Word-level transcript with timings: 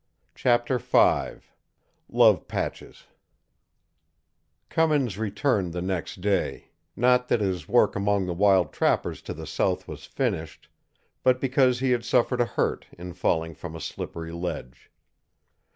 CHAPTER 0.33 0.79
V 0.79 1.43
LOVE 2.09 2.47
PATCHES 2.47 3.03
Cummins 4.67 5.19
returned 5.19 5.73
the 5.73 5.81
next 5.83 6.21
day 6.21 6.69
not 6.95 7.27
that 7.27 7.39
his 7.39 7.67
work 7.67 7.95
among 7.95 8.25
the 8.25 8.33
wild 8.33 8.73
trappers 8.73 9.21
to 9.21 9.33
the 9.35 9.45
south 9.45 9.87
was 9.87 10.05
finished, 10.05 10.67
but 11.21 11.39
because 11.39 11.81
he 11.81 11.91
had 11.91 12.03
suffered 12.03 12.41
a 12.41 12.45
hurt 12.45 12.87
in 12.97 13.13
falling 13.13 13.53
from 13.53 13.75
a 13.75 13.79
slippery 13.79 14.31
ledge. 14.31 14.89